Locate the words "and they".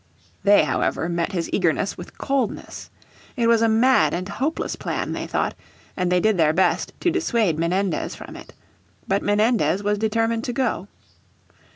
5.95-6.19